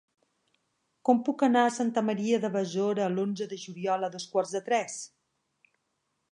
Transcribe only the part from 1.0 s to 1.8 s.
Com puc anar a